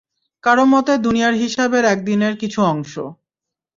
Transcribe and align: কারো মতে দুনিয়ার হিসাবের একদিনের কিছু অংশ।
কারো 0.43 0.63
মতে 0.73 0.93
দুনিয়ার 1.05 1.33
হিসাবের 1.41 1.83
একদিনের 1.93 2.33
কিছু 2.41 2.59
অংশ। 2.71 2.93